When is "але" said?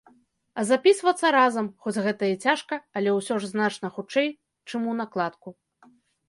2.99-3.13